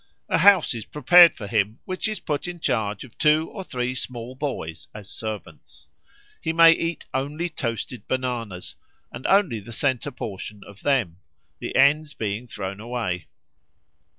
A 0.29 0.39
house 0.39 0.73
is 0.73 0.85
prepared 0.85 1.37
for 1.37 1.45
him 1.45 1.77
which 1.85 2.07
is 2.07 2.19
put 2.19 2.47
in 2.47 2.59
charge 2.59 3.03
of 3.03 3.15
two 3.19 3.51
or 3.51 3.63
three 3.63 3.93
small 3.93 4.33
boys 4.33 4.87
as 4.95 5.11
servants. 5.11 5.89
He 6.41 6.51
may 6.53 6.71
eat 6.71 7.05
only 7.13 7.49
toasted 7.49 8.07
bananas, 8.07 8.75
and 9.11 9.27
only 9.27 9.59
the 9.59 9.71
centre 9.71 10.09
portion 10.09 10.63
of 10.65 10.81
them 10.81 11.17
the 11.59 11.75
ends 11.75 12.15
being 12.15 12.47
thrown 12.47 12.79
away. 12.79 13.27